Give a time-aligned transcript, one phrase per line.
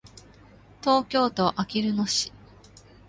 [0.81, 2.33] 東京都あきる野市